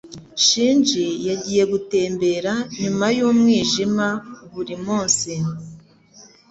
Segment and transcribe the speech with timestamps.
[0.45, 4.07] Shinji yagiye gutembera nyuma yumwijima
[4.53, 5.33] burimunsi.